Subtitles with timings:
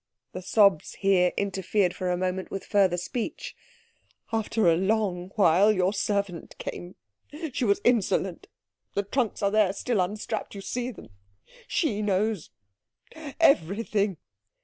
[0.31, 3.55] The sobs here interfered for a moment with further speech.
[4.33, 6.95] "After a long while your servant came
[7.53, 8.47] she was insolent
[8.95, 11.09] the trunks are there still unstrapped you see them
[11.67, 12.49] she knows
[13.39, 14.17] everything."